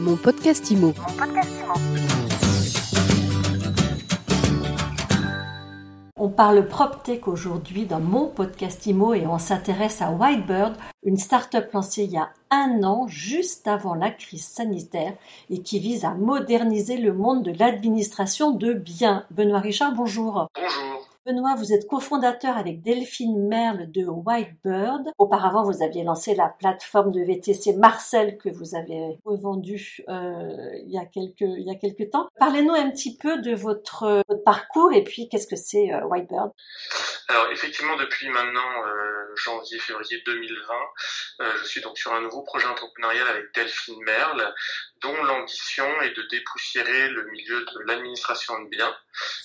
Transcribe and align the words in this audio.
Mon 0.00 0.16
podcast 0.16 0.70
IMO. 0.70 0.94
On 6.16 6.30
parle 6.30 6.66
PropTech 6.66 7.28
aujourd'hui 7.28 7.84
dans 7.84 8.00
mon 8.00 8.28
podcast 8.28 8.86
IMO 8.86 9.12
et 9.12 9.26
on 9.26 9.38
s'intéresse 9.38 10.00
à 10.00 10.10
Whitebird, 10.10 10.72
une 11.02 11.18
start-up 11.18 11.70
lancée 11.74 12.04
il 12.04 12.12
y 12.12 12.16
a 12.16 12.30
un 12.50 12.82
an, 12.82 13.08
juste 13.08 13.68
avant 13.68 13.94
la 13.94 14.10
crise 14.10 14.46
sanitaire, 14.46 15.12
et 15.50 15.60
qui 15.60 15.78
vise 15.78 16.06
à 16.06 16.14
moderniser 16.14 16.96
le 16.96 17.12
monde 17.12 17.44
de 17.44 17.52
l'administration 17.58 18.52
de 18.52 18.72
biens. 18.72 19.26
Benoît 19.30 19.60
Richard, 19.60 19.92
bonjour. 19.92 20.48
Bonjour. 20.54 21.09
Benoît, 21.26 21.54
vous 21.54 21.74
êtes 21.74 21.86
cofondateur 21.86 22.56
avec 22.56 22.80
Delphine 22.80 23.46
Merle 23.46 23.90
de 23.90 24.06
Whitebird. 24.06 25.12
Auparavant, 25.18 25.62
vous 25.64 25.82
aviez 25.82 26.02
lancé 26.02 26.34
la 26.34 26.48
plateforme 26.48 27.12
de 27.12 27.20
VTC 27.20 27.74
Marcel 27.74 28.38
que 28.38 28.48
vous 28.48 28.74
avez 28.74 29.18
revendue 29.26 30.02
euh, 30.08 30.70
il, 30.82 30.90
y 30.90 30.98
a 30.98 31.04
quelques, 31.04 32.10
temps. 32.10 32.26
Parlez-nous 32.38 32.72
un 32.72 32.90
petit 32.90 33.18
peu 33.18 33.38
de 33.42 33.54
votre, 33.54 34.22
parcours 34.46 34.92
et 34.92 35.04
puis 35.04 35.28
qu'est-ce 35.28 35.46
que 35.46 35.56
c'est 35.56 35.92
euh, 35.92 36.06
Whitebird 36.06 36.52
Alors 37.28 37.50
effectivement, 37.52 37.96
depuis 37.96 38.28
maintenant 38.30 38.84
euh, 38.86 39.34
janvier-février 39.36 40.22
2020, 40.24 40.74
euh, 41.40 41.52
je 41.62 41.64
suis 41.66 41.80
donc 41.80 41.98
sur 41.98 42.12
un 42.14 42.20
nouveau 42.22 42.42
projet 42.42 42.66
entrepreneurial 42.66 43.28
avec 43.28 43.54
Delphine 43.54 44.02
Merle 44.04 44.54
dont 45.02 45.22
l'ambition 45.24 46.00
est 46.02 46.16
de 46.16 46.22
dépoussiérer 46.30 47.08
le 47.08 47.24
milieu 47.24 47.60
de 47.60 47.78
l'administration 47.86 48.60
de 48.62 48.68
biens 48.68 48.96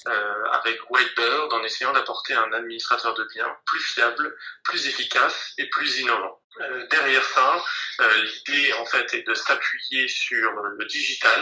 euh, 0.07 0.43
avec 0.51 0.89
Whitebird 0.89 1.53
en 1.53 1.63
essayant 1.63 1.93
d'apporter 1.93 2.33
un 2.33 2.51
administrateur 2.53 3.13
de 3.13 3.27
biens 3.33 3.55
plus 3.65 3.81
fiable, 3.81 4.35
plus 4.63 4.87
efficace 4.87 5.53
et 5.57 5.69
plus 5.69 5.99
innovant. 5.99 6.39
Euh, 6.61 6.87
derrière 6.89 7.23
ça, 7.23 7.61
euh, 7.99 8.23
l'idée 8.23 8.71
en 8.79 8.85
fait 8.85 9.13
est 9.13 9.27
de 9.27 9.33
s'appuyer 9.33 10.07
sur 10.07 10.51
le 10.53 10.85
digital 10.85 11.41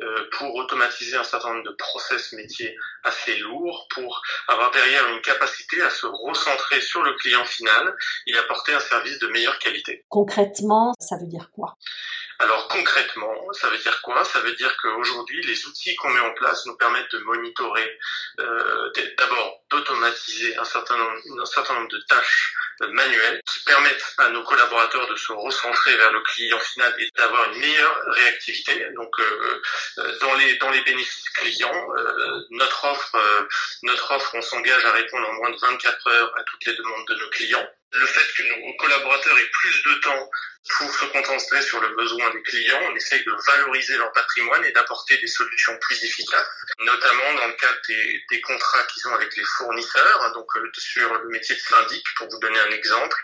euh, 0.00 0.28
pour 0.32 0.54
automatiser 0.56 1.16
un 1.16 1.22
certain 1.22 1.54
nombre 1.54 1.70
de 1.70 1.76
process 1.78 2.32
métiers 2.32 2.76
assez 3.04 3.36
lourds, 3.36 3.86
pour 3.90 4.22
avoir 4.48 4.72
derrière 4.72 5.06
une 5.08 5.20
capacité 5.20 5.80
à 5.82 5.90
se 5.90 6.06
recentrer 6.06 6.80
sur 6.80 7.02
le 7.02 7.12
client 7.14 7.44
final 7.44 7.94
et 8.26 8.36
apporter 8.36 8.74
un 8.74 8.80
service 8.80 9.18
de 9.20 9.28
meilleure 9.28 9.58
qualité. 9.58 10.04
Concrètement, 10.08 10.92
ça 10.98 11.16
veut 11.18 11.28
dire 11.28 11.50
quoi? 11.54 11.76
Alors 12.38 12.68
concrètement, 12.68 13.52
ça 13.52 13.68
veut 13.68 13.78
dire 13.78 14.00
quoi? 14.02 14.24
Ça 14.24 14.40
veut 14.40 14.54
dire 14.54 14.76
qu'aujourd'hui, 14.78 15.42
les 15.44 15.66
outils 15.66 15.94
qu'on 15.96 16.10
met 16.10 16.20
en 16.20 16.32
place 16.32 16.66
nous 16.66 16.76
permettent 16.76 17.12
de 17.12 17.18
monitorer, 17.18 17.98
euh, 18.40 18.90
d'abord 19.18 19.62
d'automatiser 19.70 20.56
un 20.56 20.64
certain 20.64 20.96
nombre, 20.96 21.88
de 21.88 22.00
tâches 22.08 22.54
euh, 22.82 22.88
manuelles 22.88 23.40
qui 23.50 23.60
permettent 23.64 24.14
à 24.18 24.28
nos 24.30 24.42
collaborateurs 24.44 25.06
de 25.08 25.16
se 25.16 25.32
recentrer 25.32 25.96
vers 25.96 26.12
le 26.12 26.20
client 26.20 26.58
final 26.58 26.94
et 26.98 27.08
d'avoir 27.16 27.50
une 27.52 27.58
meilleure 27.60 28.02
réactivité. 28.06 28.86
Donc 28.94 29.18
euh 29.20 29.60
dans 30.20 30.34
les 30.34 30.56
dans 30.56 30.70
les 30.70 30.80
bénéfices 30.82 31.28
clients, 31.30 31.86
euh, 31.96 32.40
notre 32.50 32.84
offre 32.84 33.16
notre 33.82 34.10
offre, 34.12 34.34
on 34.34 34.42
s'engage 34.42 34.84
à 34.84 34.92
répondre 34.92 35.28
en 35.28 35.32
moins 35.34 35.50
de 35.50 35.58
24 35.58 36.06
heures 36.08 36.32
à 36.38 36.42
toutes 36.44 36.64
les 36.66 36.74
demandes 36.74 37.06
de 37.08 37.14
nos 37.14 37.30
clients. 37.30 37.66
Le 37.92 38.06
fait 38.06 38.32
que 38.36 38.42
nos 38.42 38.76
collaborateurs 38.76 39.38
aient 39.38 39.50
plus 39.52 39.82
de 39.82 39.94
temps 40.00 40.30
pour 40.78 40.94
se 40.94 41.04
concentrer 41.06 41.60
sur 41.62 41.80
le 41.80 41.94
besoin 41.96 42.30
des 42.30 42.42
clients, 42.42 42.78
on 42.90 42.94
essaye 42.94 43.24
de 43.24 43.32
valoriser 43.46 43.96
leur 43.96 44.12
patrimoine 44.12 44.64
et 44.64 44.72
d'apporter 44.72 45.18
des 45.18 45.26
solutions 45.26 45.76
plus 45.80 46.02
efficaces, 46.04 46.46
notamment 46.78 47.34
dans 47.36 47.46
le 47.48 47.54
cadre 47.54 47.78
des, 47.88 48.40
contrats 48.42 48.82
qu'ils 48.84 49.06
ont 49.08 49.14
avec 49.14 49.36
les 49.36 49.44
fournisseurs, 49.44 50.32
donc 50.34 50.46
euh, 50.56 50.70
sur 50.76 51.12
le 51.14 51.28
métier 51.28 51.54
de 51.54 51.60
syndic, 51.60 52.04
pour 52.16 52.28
vous 52.28 52.38
donner 52.38 52.58
un 52.58 52.70
exemple, 52.70 53.16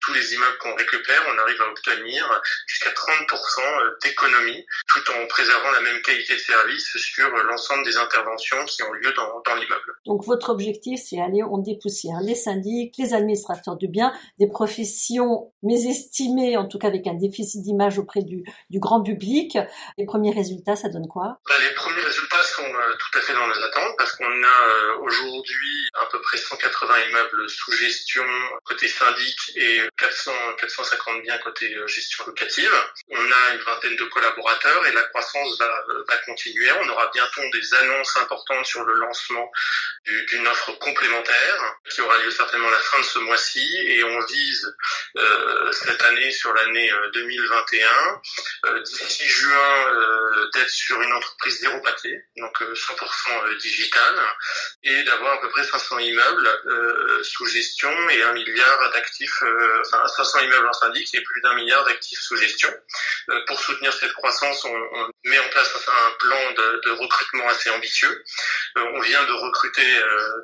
tous 0.00 0.12
les 0.12 0.34
immeubles 0.34 0.58
qu'on 0.58 0.74
récupère, 0.74 1.22
on 1.32 1.38
arrive 1.38 1.62
à 1.62 1.70
obtenir 1.70 2.42
jusqu'à 2.66 2.90
30% 2.90 3.82
euh, 3.82 3.96
d'économie, 4.02 4.66
tout 4.88 5.10
en 5.12 5.26
préservant 5.26 5.70
la 5.70 5.80
même 5.80 6.00
qualité 6.02 6.34
de 6.34 6.40
service 6.40 6.96
sur 6.96 7.28
l'ensemble 7.30 7.84
des 7.84 7.96
interventions 7.96 8.64
qui 8.66 8.82
ont 8.82 8.92
lieu 8.92 9.12
dans, 9.12 9.54
l'immeuble. 9.54 9.94
Donc 10.04 10.24
votre 10.24 10.50
objectif, 10.50 11.00
c'est 11.02 11.20
aller, 11.20 11.42
on 11.42 11.58
dépoussière 11.58 12.20
les 12.20 12.34
syndics, 12.34 12.94
les 12.98 13.14
administrateurs 13.14 13.76
de 13.76 13.86
biens, 13.86 14.12
des 14.38 14.48
professions 14.48 15.52
mésestimées, 15.62 16.56
en 16.56 16.66
tout 16.66 16.78
cas 16.78 16.85
avec 16.86 17.06
un 17.06 17.14
déficit 17.14 17.62
d'image 17.62 17.98
auprès 17.98 18.22
du, 18.22 18.44
grand 18.74 19.02
public. 19.02 19.58
Les 19.98 20.06
premiers 20.06 20.32
résultats, 20.32 20.76
ça 20.76 20.88
donne 20.88 21.08
quoi? 21.08 21.38
Bah, 21.48 21.54
Les 21.60 21.74
premiers 21.74 22.02
résultats 22.02 22.42
sont 22.42 22.62
euh, 22.62 22.94
tout 22.98 23.18
à 23.18 23.20
fait 23.20 23.34
dans 23.34 23.46
nos 23.46 23.62
attentes 23.64 23.94
parce 23.98 24.12
qu'on 24.12 24.24
a 24.24 24.68
euh, 24.68 24.98
aujourd'hui 25.00 25.88
à 26.00 26.06
peu 26.06 26.20
près 26.20 26.38
180 26.38 26.94
immeubles 27.08 27.50
sous 27.50 27.72
gestion 27.72 28.24
côté 28.64 28.88
syndic 28.88 29.52
et 29.56 29.80
400, 29.98 30.32
450 30.58 31.22
biens 31.22 31.38
côté 31.38 31.74
euh, 31.74 31.86
gestion 31.86 32.24
locative. 32.26 32.72
On 33.10 33.16
a 33.16 33.54
une 33.54 33.60
vingtaine 33.60 33.96
de 33.96 34.04
collaborateurs 34.04 34.86
et 34.86 34.92
la 34.92 35.02
croissance 35.02 35.58
va, 35.58 35.66
va 36.08 36.16
continuer. 36.26 36.70
On 36.82 36.88
aura 36.88 37.10
bientôt 37.12 37.42
des 37.52 37.74
annonces 37.74 38.16
importantes 38.16 38.64
sur 38.64 38.84
le 38.84 38.94
lancement 38.94 39.50
d'une 40.06 40.46
offre 40.46 40.72
complémentaire 40.78 41.76
qui 41.90 42.00
aura 42.00 42.18
lieu 42.18 42.30
certainement 42.30 42.68
à 42.68 42.72
la 42.72 42.78
fin 42.78 42.98
de 42.98 43.04
ce 43.04 43.18
mois-ci 43.18 43.76
et 43.88 44.04
on 44.04 44.20
vise 44.26 44.74
euh, 45.18 45.72
cette 45.72 46.02
année 46.02 46.30
sur 46.30 46.52
l'année 46.52 46.90
2021, 47.14 47.86
euh, 47.86 48.70
euh, 48.70 48.82
d'ici 48.82 49.26
juin, 49.26 50.46
d'être 50.54 50.70
sur 50.70 51.00
une 51.00 51.12
entreprise 51.12 51.60
zéro 51.60 51.80
papier, 51.80 52.22
donc 52.36 52.60
100% 52.60 53.56
digital, 53.58 54.14
et 54.82 55.02
d'avoir 55.04 55.34
à 55.34 55.40
peu 55.40 55.48
près 55.50 55.64
500 55.64 55.98
immeubles 55.98 57.22
sous 57.22 57.46
gestion 57.46 58.08
et 58.10 58.22
un 58.22 58.32
milliard 58.32 58.90
d'actifs, 58.92 59.42
enfin 59.86 60.06
500 60.06 60.40
immeubles 60.40 60.68
en 60.68 60.72
syndic 60.72 61.14
et 61.14 61.20
plus 61.22 61.40
d'un 61.42 61.54
milliard 61.54 61.84
d'actifs 61.84 62.20
sous 62.20 62.36
gestion. 62.36 62.72
pour 63.46 63.58
soutenir 63.60 63.92
cette 63.92 64.12
croissance, 64.12 64.64
on, 64.64 65.10
met 65.24 65.38
en 65.38 65.48
place 65.48 65.70
un 65.88 66.10
plan 66.18 66.52
de 66.84 66.90
recrutement 66.90 67.48
assez 67.48 67.70
ambitieux. 67.70 68.24
on 68.76 69.00
vient 69.00 69.24
de 69.24 69.32
recruter 69.32 69.95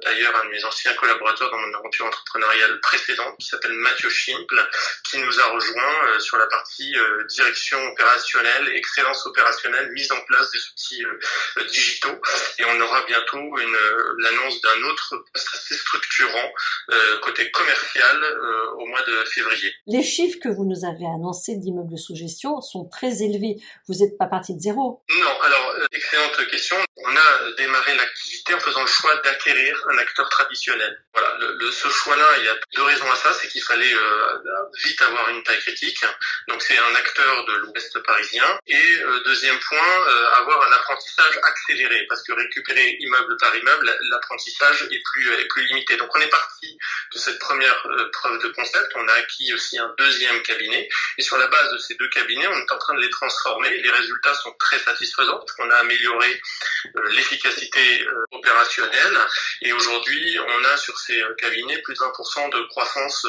d'ailleurs 0.05 0.35
un 0.37 0.45
de 0.47 0.51
mes 0.51 0.65
anciens 0.65 0.95
collaborateurs 0.95 1.51
dans 1.51 1.59
mon 1.59 1.75
aventure 1.79 2.07
entrepreneuriale 2.07 2.81
précédente, 2.81 3.37
qui 3.39 3.47
s'appelle 3.49 3.73
Mathieu 3.73 4.09
Schimple, 4.09 4.69
qui 5.05 5.19
nous 5.19 5.41
a 5.41 5.45
rejoint 5.47 6.19
sur 6.21 6.37
la 6.39 6.47
partie 6.47 6.97
euh, 6.97 7.25
direction 7.25 7.79
opérationnelle, 7.89 8.69
excellence 8.75 9.27
opérationnelle, 9.27 9.91
mise 9.93 10.11
en 10.13 10.21
place 10.27 10.51
des 10.51 10.59
outils 10.59 11.05
euh, 11.05 11.65
digitaux. 11.65 12.21
Et 12.59 12.65
on 12.65 12.81
aura 12.81 13.05
bientôt 13.07 13.59
une 13.59 13.77
l'annonce 14.19 14.61
d'un 14.61 14.83
autre 14.85 15.17
poste 15.33 15.49
assez 15.55 15.75
structurant 15.75 16.53
euh, 16.91 17.19
côté 17.21 17.51
commercial 17.51 18.25
au 18.77 18.87
mois 18.87 19.03
de 19.03 19.25
février. 19.25 19.73
Les 19.87 20.03
chiffres 20.03 20.39
que 20.43 20.49
vous 20.49 20.65
nous 20.65 20.85
avez 20.85 21.07
annoncés 21.07 21.57
d'immeubles 21.57 21.99
sous 21.99 22.15
gestion 22.15 22.61
sont 22.61 22.89
très 22.89 23.23
élevés. 23.23 23.57
Vous 23.89 23.95
n'êtes 23.95 24.17
pas 24.19 24.27
parti 24.27 24.55
de 24.55 24.61
zéro? 24.61 25.03
Non, 25.11 25.41
alors 25.43 25.77
excellente 25.93 26.47
question. 26.51 26.77
On 27.05 27.17
a 27.17 27.53
démarré 27.57 27.95
l'activité 27.97 28.55
en 28.55 28.61
faisant 28.61 28.83
le 28.83 28.87
choix 28.87 29.15
d'acquérir 29.17 29.42
un 29.51 29.99
acteur 29.99 30.29
traditionnel. 30.29 31.03
Voilà, 31.13 31.37
le, 31.39 31.71
ce 31.71 31.89
choix-là, 31.89 32.27
il 32.39 32.45
y 32.45 32.49
a 32.49 32.57
deux 32.75 32.83
raisons 32.83 33.11
à 33.11 33.17
ça, 33.17 33.33
c'est 33.33 33.49
qu'il 33.49 33.63
fallait 33.63 33.95
vite 34.85 35.03
avoir 35.03 35.29
une 35.29 35.43
taille 35.43 35.61
critique 35.61 36.05
donc 36.49 36.63
c'est 36.63 36.77
un 36.77 36.95
acteur 36.95 37.45
de 37.47 37.53
l'Ouest 37.55 37.99
parisien. 38.01 38.59
Et 38.67 38.77
euh, 38.77 39.23
deuxième 39.25 39.59
point, 39.59 40.07
euh, 40.09 40.31
avoir 40.41 40.63
un 40.69 40.73
apprentissage 40.73 41.39
accéléré, 41.43 42.07
parce 42.09 42.23
que 42.23 42.33
récupérer 42.33 42.97
immeuble 43.01 43.37
par 43.39 43.55
immeuble, 43.55 43.97
l'apprentissage 44.11 44.89
est 44.91 45.03
plus, 45.13 45.33
est 45.35 45.47
plus 45.47 45.65
limité. 45.67 45.97
Donc 45.97 46.11
on 46.15 46.21
est 46.21 46.29
parti 46.31 46.77
de 47.15 47.19
cette 47.19 47.39
première 47.39 47.87
euh, 47.87 48.11
preuve 48.13 48.43
de 48.43 48.49
concept, 48.49 48.93
on 48.95 49.09
a 49.09 49.13
acquis 49.15 49.53
aussi 49.55 49.79
un 49.79 49.95
deuxième 49.99 50.43
cabinet, 50.43 50.89
et 51.19 51.23
sur 51.23 51.39
la 51.39 51.47
base 51.47 51.73
de 51.73 51.79
ces 51.79 51.95
deux 51.95 52.09
cabinets, 52.09 52.47
on 52.47 52.59
est 52.59 52.73
en 52.73 52.79
train 52.79 52.95
de 52.95 53.01
les 53.01 53.11
transformer. 53.11 53.71
Les 53.79 53.91
résultats 53.91 54.35
sont 54.35 54.53
très 54.59 54.79
satisfaisants, 54.79 55.39
parce 55.39 55.53
qu'on 55.53 55.71
a 55.71 55.77
amélioré 55.77 56.41
l'efficacité 57.11 58.07
opérationnelle, 58.31 59.19
et 59.63 59.73
aujourd'hui, 59.73 60.37
on 60.41 60.65
a 60.65 60.77
sur 60.77 60.99
ces 60.99 61.21
cabinets 61.39 61.79
plus 61.79 61.95
de 61.95 61.99
20% 61.99 62.53
de 62.53 62.69
croissance 62.69 63.27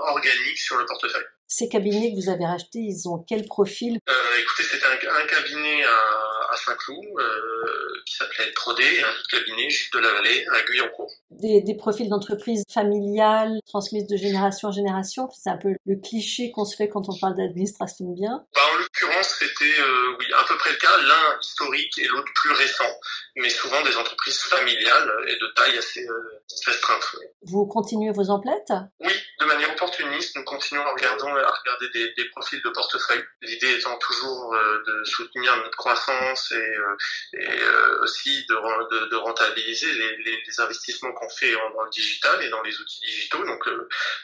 organique 0.00 0.58
sur 0.58 0.76
le 0.76 0.86
portefeuille. 0.86 1.24
Ces 1.52 1.68
cabinets 1.68 2.12
que 2.12 2.16
vous 2.22 2.30
avez 2.30 2.46
rachetés, 2.46 2.78
ils 2.78 3.08
ont 3.08 3.24
quel 3.28 3.44
profil? 3.44 3.98
Euh, 4.08 4.12
Écoutez, 4.40 4.62
c'est 4.62 4.84
un, 4.84 5.14
un, 5.16 5.26
cabinet 5.26 5.82
à, 5.82 6.52
à 6.52 6.56
Saint-Cloud 6.56 7.04
euh, 7.18 8.02
qui 8.06 8.14
s'appelait 8.14 8.52
Prodé, 8.54 8.84
un 9.02 9.10
autre 9.10 9.26
cabinet, 9.28 9.68
Gilles 9.68 9.90
de 9.92 9.98
la 9.98 10.12
Vallée, 10.12 10.46
à 10.52 10.62
Guyancourt. 10.62 11.10
Des, 11.30 11.60
des 11.62 11.74
profils 11.74 12.08
d'entreprise 12.08 12.62
familiales, 12.72 13.58
transmises 13.66 14.06
de 14.06 14.16
génération 14.16 14.68
en 14.68 14.72
génération 14.72 15.28
C'est 15.36 15.50
un 15.50 15.56
peu 15.56 15.74
le 15.86 15.96
cliché 15.96 16.52
qu'on 16.52 16.64
se 16.64 16.76
fait 16.76 16.88
quand 16.88 17.08
on 17.08 17.18
parle 17.18 17.36
d'administration 17.36 18.04
de 18.10 18.14
biens? 18.14 18.44
Bah, 18.54 18.60
En 18.72 18.78
l'occurrence, 18.78 19.34
c'était 19.40 19.80
euh, 19.80 20.16
oui, 20.20 20.26
à 20.38 20.44
peu 20.46 20.56
près 20.56 20.70
le 20.70 20.76
cas, 20.76 20.96
l'un 21.02 21.40
historique 21.40 21.98
et 21.98 22.06
l'autre 22.06 22.30
plus 22.42 22.52
récent, 22.52 22.92
mais 23.40 23.50
souvent 23.50 23.82
des 23.82 23.96
entreprises 23.96 24.42
familiales 24.42 25.12
et 25.28 25.36
de 25.36 25.46
taille 25.54 25.78
assez 25.78 26.06
euh, 26.06 26.40
restreinte. 26.66 27.16
Vous 27.42 27.66
continuez 27.66 28.12
vos 28.12 28.30
emplettes? 28.30 28.72
Oui, 29.00 29.12
de 29.40 29.46
manière 29.46 29.70
opportuniste, 29.72 30.36
nous 30.36 30.44
continuons 30.44 30.82
à 30.82 30.92
regarder, 30.92 31.24
à 31.24 31.50
regarder 31.50 31.88
des, 31.94 32.12
des 32.12 32.24
profils 32.26 32.60
de 32.62 32.68
portefeuille. 32.70 33.24
L'idée 33.40 33.72
étant 33.78 33.96
toujours 33.98 34.54
euh, 34.54 34.82
de 34.86 35.04
soutenir 35.04 35.56
notre 35.56 35.76
croissance 35.76 36.52
et, 36.52 36.56
euh, 36.56 36.96
et 37.34 37.62
euh, 37.62 38.02
aussi 38.02 38.44
de, 38.46 38.54
de, 38.54 39.08
de, 39.08 39.16
rentabiliser 39.16 39.92
les, 39.92 40.16
les, 40.18 40.42
les 40.46 40.60
investissements 40.60 41.12
qu'on 41.12 41.28
fait 41.30 41.54
en, 41.54 41.70
dans 41.70 41.84
le 41.84 41.90
digital 41.90 42.42
et 42.42 42.50
dans 42.50 42.62
les 42.62 42.78
outils 42.78 43.00
digitaux. 43.00 43.44
Donc 43.44 43.64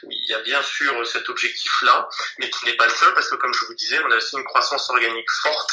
il 0.03 0.29
y 0.29 0.33
a 0.33 0.39
bien 0.41 0.61
sûr 0.61 1.05
cet 1.07 1.27
objectif-là, 1.29 2.07
mais 2.39 2.49
qui 2.49 2.65
n'est 2.65 2.77
pas 2.77 2.85
le 2.85 2.93
seul 2.93 3.13
parce 3.13 3.29
que 3.29 3.35
comme 3.35 3.53
je 3.53 3.65
vous 3.65 3.75
disais, 3.75 3.99
on 4.05 4.11
a 4.11 4.17
aussi 4.17 4.37
une 4.37 4.43
croissance 4.43 4.89
organique 4.89 5.31
forte 5.41 5.71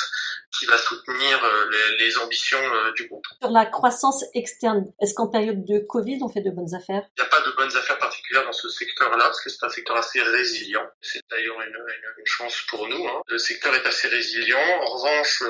qui 0.58 0.66
va 0.66 0.78
soutenir 0.78 1.42
les, 1.70 1.96
les, 1.98 2.18
ambitions 2.18 2.92
du 2.94 3.08
groupe. 3.08 3.26
Sur 3.40 3.50
la 3.50 3.66
croissance 3.66 4.24
externe, 4.34 4.92
est-ce 5.00 5.14
qu'en 5.14 5.28
période 5.28 5.64
de 5.64 5.78
Covid, 5.78 6.18
on 6.22 6.28
fait 6.28 6.40
de 6.40 6.50
bonnes 6.50 6.74
affaires? 6.74 7.02
Il 7.16 7.22
n'y 7.22 7.26
a 7.26 7.30
pas 7.30 7.40
de 7.40 7.54
bonnes 7.56 7.76
affaires 7.76 7.98
particulières 7.98 8.44
dans 8.44 8.52
ce 8.52 8.68
secteur-là, 8.68 9.24
parce 9.24 9.42
que 9.42 9.50
c'est 9.50 9.64
un 9.64 9.68
secteur 9.68 9.96
assez 9.96 10.20
résilient. 10.22 10.86
C'est 11.00 11.20
d'ailleurs 11.30 11.60
une, 11.60 11.74
une, 11.74 12.26
chance 12.26 12.56
pour 12.70 12.88
nous. 12.88 13.06
Hein. 13.06 13.20
Le 13.28 13.38
secteur 13.38 13.74
est 13.74 13.86
assez 13.86 14.08
résilient. 14.08 14.58
En 14.82 14.96
revanche, 14.96 15.42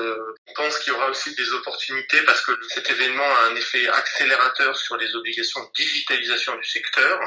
on 0.47 0.53
pense 0.53 0.77
qu'il 0.79 0.91
y 0.91 0.95
aura 0.95 1.09
aussi 1.09 1.33
des 1.35 1.49
opportunités 1.51 2.21
parce 2.25 2.41
que 2.41 2.51
cet 2.69 2.89
événement 2.89 3.23
a 3.23 3.51
un 3.51 3.55
effet 3.55 3.87
accélérateur 3.87 4.75
sur 4.77 4.97
les 4.97 5.15
obligations 5.15 5.61
de 5.61 5.69
digitalisation 5.75 6.55
du 6.55 6.63
secteur. 6.63 7.19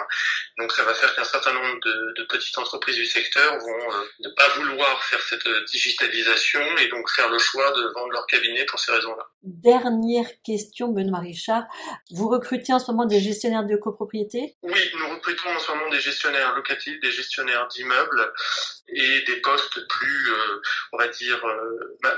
Donc 0.59 0.73
ça 0.73 0.85
va 0.85 0.95
faire 0.95 1.15
qu'un 1.15 1.25
certain 1.25 1.53
nombre 1.53 1.79
de, 1.85 2.15
de, 2.17 2.25
petites 2.25 2.57
entreprises 2.59 2.97
du 2.97 3.07
secteur 3.07 3.59
vont 3.59 3.93
euh, 3.93 4.05
ne 4.21 4.29
pas 4.31 4.49
vouloir 4.57 5.03
faire 5.05 5.21
cette 5.23 5.47
euh, 5.47 5.65
digitalisation 5.71 6.61
et 6.79 6.89
donc 6.89 7.11
faire 7.11 7.29
le 7.31 7.39
choix 7.39 7.71
de 7.73 7.93
vendre 7.95 8.13
leur 8.13 8.27
cabinet 8.27 8.65
pour 8.67 8.79
ces 8.79 8.93
raisons-là. 8.93 9.25
Dernière 9.43 10.27
question, 10.43 10.89
Benoît 10.89 11.21
Richard. 11.21 11.65
Vous 12.11 12.29
recrutez 12.29 12.73
en 12.73 12.79
ce 12.79 12.91
moment 12.91 13.07
des 13.07 13.21
gestionnaires 13.21 13.65
de 13.65 13.77
copropriété? 13.77 14.57
Oui, 14.63 14.81
nous 14.99 15.15
recrutons 15.15 15.49
en 15.49 15.59
ce 15.59 15.73
moment 15.73 15.91
des 15.91 16.01
gestionnaires 16.01 16.55
locatifs, 16.55 17.01
des 17.01 17.11
gestionnaires 17.11 17.69
d'immeubles 17.69 18.33
et 18.91 19.23
des 19.23 19.37
postes 19.41 19.87
plus, 19.89 20.33
euh, 20.33 20.61
on 20.93 20.99
va 20.99 21.09
dire, 21.09 21.45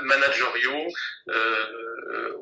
managériaux 0.03 0.87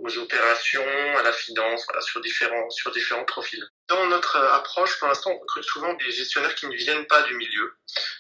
aux 0.02 0.18
opérations, 0.18 1.18
à 1.18 1.24
la 1.24 1.34
finance, 1.34 1.84
voilà, 1.88 2.02
sur 2.02 2.22
différents 2.22 2.70
sur 2.70 2.92
différents 2.92 3.26
profils. 3.26 3.66
Dans 3.90 4.06
notre 4.06 4.38
approche, 4.38 5.00
pour 5.00 5.08
l'instant, 5.08 5.32
on 5.32 5.40
recrute 5.40 5.64
souvent 5.64 5.94
des 5.96 6.12
gestionnaires 6.12 6.54
qui 6.54 6.68
ne 6.68 6.76
viennent 6.76 7.08
pas 7.08 7.24
du 7.24 7.34
milieu, 7.34 7.74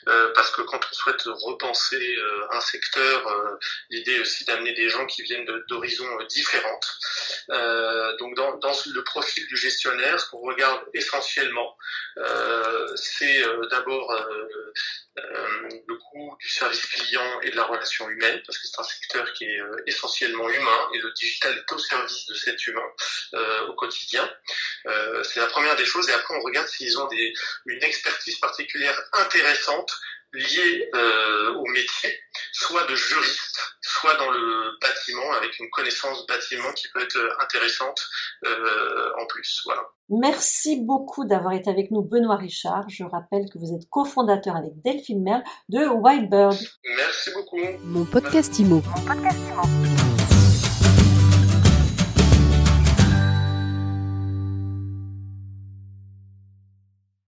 euh, 0.07 0.31
parce 0.33 0.49
que 0.49 0.63
quand 0.63 0.79
on 0.79 0.93
souhaite 0.93 1.21
repenser 1.25 2.15
euh, 2.17 2.47
un 2.51 2.59
secteur, 2.59 3.27
euh, 3.27 3.55
l'idée 3.91 4.19
aussi 4.19 4.45
d'amener 4.45 4.73
des 4.73 4.89
gens 4.89 5.05
qui 5.05 5.21
viennent 5.21 5.45
d'horizons 5.69 6.09
différentes. 6.27 6.97
donc 8.19 8.35
dans, 8.35 8.57
dans, 8.57 8.73
le 8.93 9.03
profil 9.03 9.45
du 9.47 9.57
gestionnaire, 9.57 10.19
ce 10.19 10.29
qu'on 10.29 10.39
regarde 10.39 10.81
essentiellement, 10.93 11.77
c'est 12.95 13.43
d'abord 13.69 14.13
le 15.87 15.95
coût 15.95 16.35
du 16.39 16.49
service 16.49 16.85
client 16.85 17.41
et 17.41 17.51
de 17.51 17.55
la 17.55 17.63
relation 17.63 18.09
humaine, 18.09 18.41
parce 18.45 18.57
que 18.57 18.67
c'est 18.67 18.79
un 18.79 18.83
secteur 18.83 19.33
qui 19.33 19.45
est 19.45 19.61
essentiellement 19.87 20.49
humain 20.49 20.89
et 20.93 20.99
le 20.99 21.11
digital 21.13 21.57
est 21.57 21.73
au 21.73 21.77
service 21.77 22.25
de 22.27 22.33
cet 22.35 22.65
humain 22.67 22.87
au 23.67 23.73
quotidien. 23.73 24.29
c'est 25.23 25.39
la 25.39 25.47
première 25.47 25.75
des 25.75 25.85
choses 25.85 26.09
et 26.09 26.13
après 26.13 26.35
on 26.35 26.41
regarde 26.41 26.67
s'ils 26.67 26.97
ont 26.99 27.07
des, 27.07 27.33
une 27.65 27.83
expertise 27.83 28.37
particulière 28.39 28.99
intéressante 29.13 29.91
liée 30.33 30.89
euh, 30.93 31.53
au 31.53 31.65
métier, 31.67 32.19
soit 32.51 32.83
de 32.85 32.95
juriste, 32.95 33.48
soit 33.99 34.15
dans 34.15 34.31
le 34.31 34.77
bâtiment 34.81 35.31
avec 35.37 35.57
une 35.59 35.69
connaissance 35.69 36.25
bâtiment 36.27 36.71
qui 36.73 36.87
peut 36.93 37.01
être 37.01 37.19
intéressante 37.41 38.01
euh, 38.45 39.11
en 39.21 39.25
plus. 39.25 39.61
Voilà. 39.65 39.81
Merci 40.09 40.83
beaucoup 40.83 41.25
d'avoir 41.25 41.53
été 41.53 41.69
avec 41.69 41.91
nous, 41.91 42.01
Benoît 42.01 42.37
Richard. 42.37 42.89
Je 42.89 43.03
rappelle 43.03 43.45
que 43.51 43.59
vous 43.59 43.73
êtes 43.73 43.87
cofondateur 43.89 44.55
avec 44.55 44.71
Delphine 44.83 45.21
Merle 45.21 45.43
de 45.69 45.85
Whitebird. 45.87 46.57
Merci 46.97 47.31
beaucoup. 47.33 47.59
Mon 47.83 48.05
podcast 48.05 48.57
IMO. 48.59 48.81
Mon 48.95 49.05
podcast 49.05 49.37
IMO. 49.51 50.08